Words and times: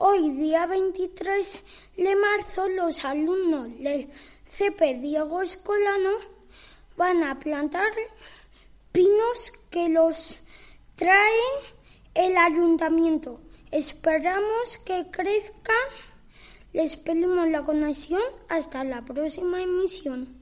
Hoy, 0.00 0.30
día 0.30 0.64
23 0.66 1.64
de 1.96 2.14
marzo, 2.14 2.68
los 2.68 3.04
alumnos 3.04 3.76
del 3.80 4.08
CP 4.56 5.00
Diego 5.00 5.42
Escolano 5.42 6.10
van 6.96 7.24
a 7.24 7.40
plantar 7.40 7.90
pinos 8.92 9.52
que 9.70 9.88
los 9.88 10.38
traen 10.94 11.54
el 12.14 12.36
ayuntamiento. 12.36 13.40
Esperamos 13.72 14.78
que 14.86 15.10
crezcan. 15.10 15.88
Les 16.72 16.96
pedimos 16.96 17.48
la 17.48 17.64
conexión. 17.64 18.22
Hasta 18.48 18.84
la 18.84 19.04
próxima 19.04 19.60
emisión. 19.60 20.37